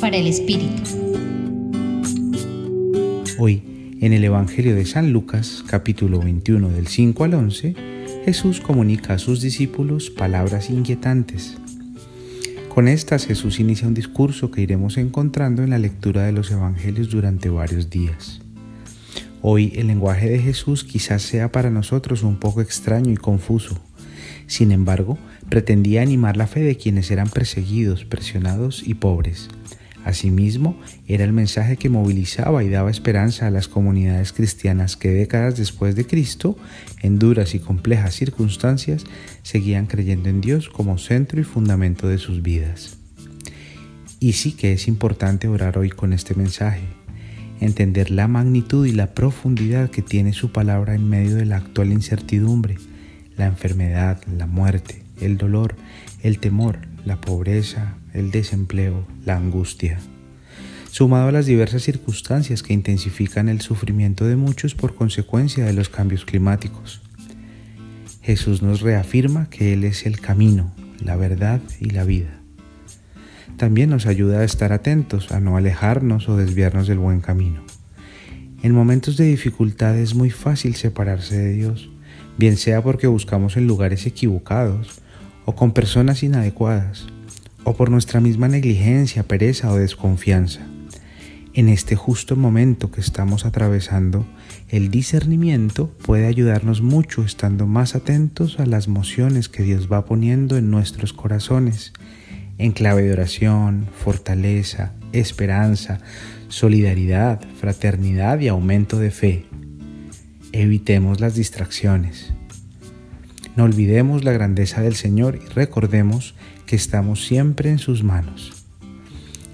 Para 0.00 0.16
el 0.16 0.26
Espíritu. 0.26 0.82
Hoy, 3.38 3.62
en 4.00 4.12
el 4.12 4.24
Evangelio 4.24 4.74
de 4.74 4.84
San 4.84 5.12
Lucas, 5.12 5.62
capítulo 5.64 6.18
21 6.18 6.70
del 6.70 6.88
5 6.88 7.22
al 7.22 7.34
11, 7.34 7.76
Jesús 8.24 8.60
comunica 8.60 9.14
a 9.14 9.18
sus 9.18 9.40
discípulos 9.40 10.10
palabras 10.10 10.70
inquietantes. 10.70 11.56
Con 12.68 12.88
estas 12.88 13.26
Jesús 13.26 13.60
inicia 13.60 13.86
un 13.86 13.94
discurso 13.94 14.50
que 14.50 14.60
iremos 14.60 14.96
encontrando 14.96 15.62
en 15.62 15.70
la 15.70 15.78
lectura 15.78 16.24
de 16.24 16.32
los 16.32 16.50
Evangelios 16.50 17.10
durante 17.10 17.48
varios 17.48 17.90
días. 17.90 18.40
Hoy 19.40 19.72
el 19.76 19.86
lenguaje 19.86 20.30
de 20.30 20.40
Jesús 20.40 20.82
quizás 20.82 21.22
sea 21.22 21.52
para 21.52 21.70
nosotros 21.70 22.24
un 22.24 22.40
poco 22.40 22.60
extraño 22.60 23.12
y 23.12 23.16
confuso. 23.16 23.80
Sin 24.48 24.72
embargo, 24.72 25.16
pretendía 25.48 26.02
animar 26.02 26.36
la 26.36 26.46
fe 26.46 26.60
de 26.60 26.76
quienes 26.76 27.10
eran 27.10 27.28
perseguidos, 27.28 28.04
presionados 28.04 28.82
y 28.86 28.94
pobres. 28.94 29.48
Asimismo, 30.04 30.78
era 31.08 31.24
el 31.24 31.32
mensaje 31.32 31.78
que 31.78 31.88
movilizaba 31.88 32.62
y 32.62 32.68
daba 32.68 32.90
esperanza 32.90 33.46
a 33.46 33.50
las 33.50 33.68
comunidades 33.68 34.34
cristianas 34.34 34.96
que 34.96 35.08
décadas 35.10 35.56
después 35.56 35.96
de 35.96 36.06
Cristo, 36.06 36.58
en 37.00 37.18
duras 37.18 37.54
y 37.54 37.58
complejas 37.58 38.14
circunstancias, 38.14 39.04
seguían 39.42 39.86
creyendo 39.86 40.28
en 40.28 40.42
Dios 40.42 40.68
como 40.68 40.98
centro 40.98 41.40
y 41.40 41.44
fundamento 41.44 42.06
de 42.06 42.18
sus 42.18 42.42
vidas. 42.42 42.98
Y 44.20 44.34
sí 44.34 44.52
que 44.52 44.74
es 44.74 44.88
importante 44.88 45.48
orar 45.48 45.78
hoy 45.78 45.88
con 45.88 46.12
este 46.12 46.34
mensaje, 46.34 46.84
entender 47.60 48.10
la 48.10 48.28
magnitud 48.28 48.86
y 48.86 48.92
la 48.92 49.14
profundidad 49.14 49.90
que 49.90 50.02
tiene 50.02 50.34
su 50.34 50.52
palabra 50.52 50.94
en 50.94 51.08
medio 51.08 51.36
de 51.36 51.46
la 51.46 51.56
actual 51.56 51.92
incertidumbre, 51.92 52.76
la 53.38 53.46
enfermedad, 53.46 54.20
la 54.26 54.46
muerte, 54.46 55.03
el 55.20 55.36
dolor, 55.36 55.76
el 56.22 56.38
temor, 56.38 56.78
la 57.04 57.20
pobreza, 57.20 57.94
el 58.12 58.30
desempleo, 58.30 59.06
la 59.24 59.36
angustia, 59.36 59.98
sumado 60.90 61.28
a 61.28 61.32
las 61.32 61.46
diversas 61.46 61.82
circunstancias 61.82 62.62
que 62.62 62.72
intensifican 62.72 63.48
el 63.48 63.60
sufrimiento 63.60 64.24
de 64.24 64.36
muchos 64.36 64.74
por 64.74 64.94
consecuencia 64.94 65.64
de 65.64 65.72
los 65.72 65.88
cambios 65.88 66.24
climáticos. 66.24 67.02
Jesús 68.22 68.62
nos 68.62 68.80
reafirma 68.80 69.50
que 69.50 69.72
Él 69.72 69.84
es 69.84 70.06
el 70.06 70.20
camino, 70.20 70.72
la 71.02 71.16
verdad 71.16 71.60
y 71.80 71.90
la 71.90 72.04
vida. 72.04 72.40
También 73.56 73.90
nos 73.90 74.06
ayuda 74.06 74.40
a 74.40 74.44
estar 74.44 74.72
atentos, 74.72 75.30
a 75.30 75.40
no 75.40 75.56
alejarnos 75.56 76.28
o 76.28 76.36
desviarnos 76.36 76.88
del 76.88 76.98
buen 76.98 77.20
camino. 77.20 77.62
En 78.62 78.72
momentos 78.72 79.16
de 79.16 79.26
dificultad 79.26 79.98
es 79.98 80.14
muy 80.14 80.30
fácil 80.30 80.74
separarse 80.74 81.36
de 81.36 81.52
Dios, 81.52 81.90
bien 82.38 82.56
sea 82.56 82.82
porque 82.82 83.06
buscamos 83.06 83.56
en 83.56 83.66
lugares 83.66 84.06
equivocados 84.06 85.02
o 85.44 85.54
con 85.54 85.72
personas 85.72 86.22
inadecuadas, 86.22 87.06
o 87.64 87.74
por 87.74 87.90
nuestra 87.90 88.20
misma 88.20 88.48
negligencia, 88.48 89.22
pereza 89.22 89.70
o 89.72 89.76
desconfianza. 89.76 90.60
En 91.54 91.68
este 91.68 91.94
justo 91.94 92.34
momento 92.34 92.90
que 92.90 93.00
estamos 93.00 93.44
atravesando, 93.44 94.26
el 94.68 94.90
discernimiento 94.90 95.88
puede 96.02 96.26
ayudarnos 96.26 96.82
mucho 96.82 97.22
estando 97.22 97.66
más 97.66 97.94
atentos 97.94 98.58
a 98.58 98.66
las 98.66 98.88
mociones 98.88 99.48
que 99.48 99.62
Dios 99.62 99.88
va 99.90 100.04
poniendo 100.04 100.56
en 100.56 100.70
nuestros 100.70 101.12
corazones, 101.12 101.92
en 102.58 102.72
clave 102.72 103.02
de 103.02 103.12
oración, 103.12 103.86
fortaleza, 103.96 104.94
esperanza, 105.12 106.00
solidaridad, 106.48 107.40
fraternidad 107.60 108.40
y 108.40 108.48
aumento 108.48 108.98
de 108.98 109.12
fe. 109.12 109.46
Evitemos 110.50 111.20
las 111.20 111.36
distracciones. 111.36 112.32
No 113.56 113.64
olvidemos 113.64 114.24
la 114.24 114.32
grandeza 114.32 114.82
del 114.82 114.94
Señor 114.94 115.40
y 115.44 115.48
recordemos 115.48 116.34
que 116.66 116.76
estamos 116.76 117.24
siempre 117.24 117.70
en 117.70 117.78
sus 117.78 118.02
manos. 118.02 118.66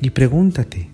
Y 0.00 0.10
pregúntate, 0.10 0.88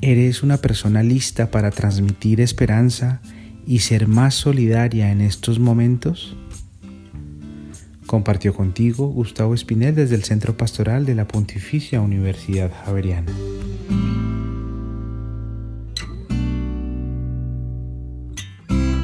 ¿eres 0.00 0.42
una 0.42 0.56
persona 0.56 1.02
lista 1.02 1.50
para 1.50 1.70
transmitir 1.70 2.40
esperanza 2.40 3.20
y 3.66 3.78
ser 3.78 4.08
más 4.08 4.34
solidaria 4.34 5.12
en 5.12 5.20
estos 5.20 5.60
momentos? 5.60 6.36
Compartió 8.06 8.54
contigo 8.54 9.08
Gustavo 9.08 9.54
Espinel 9.54 9.94
desde 9.94 10.16
el 10.16 10.24
Centro 10.24 10.56
Pastoral 10.56 11.06
de 11.06 11.14
la 11.14 11.28
Pontificia 11.28 12.00
Universidad 12.00 12.70
Javeriana. 12.84 13.32